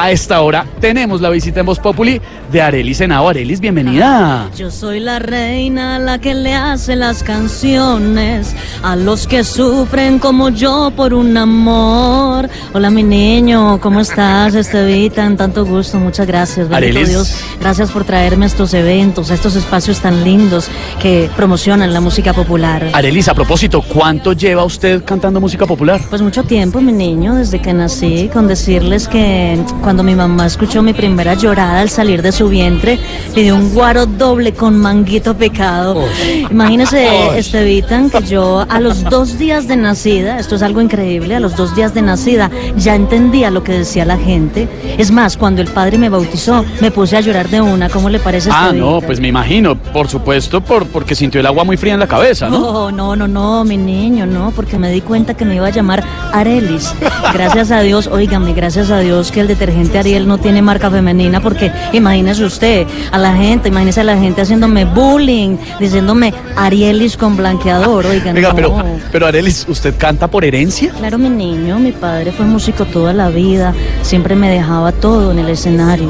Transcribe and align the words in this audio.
a 0.00 0.12
esta 0.12 0.40
hora 0.42 0.64
tenemos 0.80 1.20
la 1.20 1.28
visita 1.28 1.60
en 1.60 1.66
Voz 1.66 1.80
Populi 1.80 2.20
de 2.52 2.62
Arelis 2.62 2.98
Senado. 2.98 3.28
Arelis, 3.28 3.58
bienvenida. 3.58 4.48
Yo 4.56 4.70
soy 4.70 5.00
la 5.00 5.18
reina, 5.18 5.98
la 5.98 6.18
que 6.18 6.34
le 6.34 6.54
hace 6.54 6.94
las 6.94 7.24
canciones 7.24 8.54
a 8.82 8.94
los 8.94 9.26
que 9.26 9.42
sufren 9.42 10.20
como 10.20 10.50
yo 10.50 10.92
por 10.94 11.14
un 11.14 11.36
amor. 11.36 12.48
Hola, 12.72 12.90
mi 12.90 13.02
niño, 13.02 13.80
¿cómo 13.80 14.00
estás, 14.00 14.54
Estevita? 14.54 15.26
En 15.26 15.36
tanto 15.36 15.66
gusto, 15.66 15.98
muchas 15.98 16.26
gracias. 16.26 16.68
Bendito 16.68 16.76
Arelis. 16.76 17.08
Dios, 17.08 17.36
gracias 17.60 17.90
por 17.90 18.04
traerme 18.04 18.44
a 18.44 18.48
estos 18.48 18.72
eventos, 18.74 19.32
a 19.32 19.34
estos 19.34 19.56
espacios 19.56 20.00
tan 20.00 20.22
lindos 20.22 20.68
que 21.02 21.28
promocionan 21.36 21.92
la 21.92 22.00
música 22.00 22.32
popular. 22.32 22.88
Arelis, 22.92 23.28
a 23.28 23.34
propósito, 23.34 23.82
¿cuánto 23.82 24.32
lleva 24.32 24.64
usted 24.64 25.04
cantando 25.04 25.40
música 25.40 25.66
popular? 25.66 26.00
Pues 26.08 26.22
mucho 26.22 26.44
tiempo, 26.44 26.80
mi 26.80 26.92
niño, 26.92 27.34
desde 27.34 27.60
que 27.60 27.72
nací, 27.72 28.30
con 28.32 28.46
decirles 28.46 29.08
que 29.08 29.58
cuando 29.88 30.02
mi 30.02 30.14
mamá 30.14 30.44
escuchó 30.44 30.82
mi 30.82 30.92
primera 30.92 31.32
llorada 31.32 31.80
al 31.80 31.88
salir 31.88 32.20
de 32.20 32.30
su 32.30 32.50
vientre, 32.50 32.98
le 33.34 33.42
dio 33.42 33.54
un 33.54 33.72
guaro 33.72 34.04
doble 34.04 34.52
con 34.52 34.76
manguito 34.76 35.34
pecado. 35.34 36.04
Imagínese, 36.50 37.38
Estevitan, 37.38 38.10
que 38.10 38.22
yo 38.22 38.66
a 38.68 38.80
los 38.80 39.02
dos 39.04 39.38
días 39.38 39.66
de 39.66 39.78
nacida, 39.78 40.38
esto 40.38 40.56
es 40.56 40.62
algo 40.62 40.82
increíble, 40.82 41.34
a 41.36 41.40
los 41.40 41.56
dos 41.56 41.74
días 41.74 41.94
de 41.94 42.02
nacida 42.02 42.50
ya 42.76 42.94
entendía 42.94 43.50
lo 43.50 43.64
que 43.64 43.72
decía 43.72 44.04
la 44.04 44.18
gente. 44.18 44.68
Es 44.98 45.10
más, 45.10 45.38
cuando 45.38 45.62
el 45.62 45.68
padre 45.68 45.96
me 45.96 46.10
bautizó, 46.10 46.66
me 46.82 46.90
puse 46.90 47.16
a 47.16 47.22
llorar 47.22 47.48
de 47.48 47.62
una. 47.62 47.88
¿Cómo 47.88 48.10
le 48.10 48.18
parece, 48.18 48.50
Ah, 48.52 48.66
Estevita? 48.66 48.84
no, 48.86 49.00
pues 49.00 49.20
me 49.20 49.28
imagino, 49.28 49.74
por 49.74 50.06
supuesto, 50.06 50.60
por, 50.60 50.86
porque 50.88 51.14
sintió 51.14 51.40
el 51.40 51.46
agua 51.46 51.64
muy 51.64 51.78
fría 51.78 51.94
en 51.94 52.00
la 52.00 52.06
cabeza, 52.06 52.50
¿no? 52.50 52.58
No, 52.58 52.92
no, 52.92 53.16
no, 53.16 53.26
no, 53.26 53.64
mi 53.64 53.78
niño, 53.78 54.26
no, 54.26 54.52
porque 54.54 54.76
me 54.76 54.90
di 54.90 55.00
cuenta 55.00 55.32
que 55.32 55.46
me 55.46 55.54
iba 55.54 55.68
a 55.68 55.70
llamar 55.70 56.04
Arelis. 56.34 56.92
Gracias 57.32 57.70
a 57.70 57.80
Dios, 57.80 58.06
óigame, 58.06 58.52
gracias 58.52 58.90
a 58.90 58.98
Dios 58.98 59.32
que 59.32 59.40
el 59.40 59.46
detergente 59.68 59.98
Ariel 59.98 60.26
no 60.26 60.38
tiene 60.38 60.62
marca 60.62 60.90
femenina, 60.90 61.40
porque 61.40 61.70
imagínese 61.92 62.44
usted, 62.44 62.86
a 63.12 63.18
la 63.18 63.34
gente, 63.34 63.68
imagínese 63.68 64.00
a 64.00 64.04
la 64.04 64.16
gente 64.16 64.40
haciéndome 64.40 64.86
bullying, 64.86 65.56
diciéndome 65.78 66.32
Arielis 66.56 67.16
con 67.16 67.36
blanqueador, 67.36 68.06
oigan, 68.06 68.34
Venga, 68.34 68.48
no. 68.48 68.54
pero, 68.54 68.84
pero 69.12 69.26
Arelis, 69.26 69.66
¿usted 69.68 69.94
canta 69.98 70.26
por 70.26 70.44
herencia? 70.44 70.90
Claro, 70.92 71.18
mi 71.18 71.28
niño, 71.28 71.78
mi 71.78 71.92
padre 71.92 72.32
fue 72.32 72.46
músico 72.46 72.86
toda 72.86 73.12
la 73.12 73.28
vida, 73.28 73.74
siempre 74.02 74.34
me 74.34 74.48
dejaba 74.48 74.92
todo 74.92 75.32
en 75.32 75.40
el 75.40 75.50
escenario. 75.50 76.08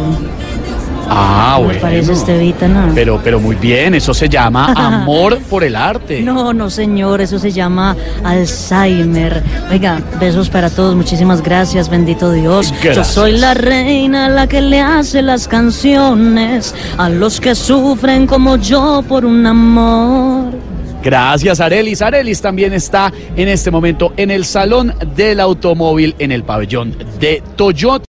Ah, 1.10 1.56
¿No 1.58 1.64
bueno. 1.64 1.80
parece, 1.80 2.12
Estevita, 2.12 2.68
no? 2.68 2.92
Pero, 2.94 3.20
pero 3.22 3.40
muy 3.40 3.56
bien, 3.56 3.94
eso 3.94 4.12
se 4.14 4.28
llama 4.28 4.72
amor 4.76 5.38
por 5.48 5.64
el 5.64 5.74
arte. 5.76 6.20
No, 6.20 6.52
no, 6.52 6.70
señor, 6.70 7.20
eso 7.20 7.38
se 7.38 7.50
llama 7.50 7.96
Alzheimer. 8.24 9.42
Oiga, 9.70 10.00
besos 10.20 10.48
para 10.50 10.70
todos, 10.70 10.94
muchísimas 10.94 11.42
gracias, 11.42 11.88
bendito 11.88 12.32
Dios. 12.32 12.72
Yo 12.82 13.04
soy 13.04 13.38
la 13.38 13.54
reina, 13.54 14.28
la 14.28 14.46
que 14.46 14.60
le 14.60 14.80
hace 14.80 15.22
las 15.22 15.48
canciones 15.48 16.74
a 16.96 17.08
los 17.08 17.40
que 17.40 17.54
sufren 17.54 18.26
como 18.26 18.56
yo 18.56 19.02
por 19.08 19.24
un 19.24 19.46
amor. 19.46 20.52
Gracias, 21.02 21.60
Arelis. 21.60 22.02
Arelis 22.02 22.42
también 22.42 22.72
está 22.72 23.12
en 23.36 23.48
este 23.48 23.70
momento 23.70 24.12
en 24.16 24.30
el 24.30 24.44
Salón 24.44 24.92
del 25.14 25.40
Automóvil 25.40 26.14
en 26.18 26.32
el 26.32 26.42
pabellón 26.42 26.96
de 27.20 27.42
Toyota. 27.56 28.04